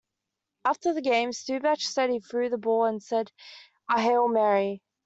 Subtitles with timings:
[0.65, 3.31] After the game, Staubach said he threw the ball and said
[3.87, 4.81] a "Hail Mary.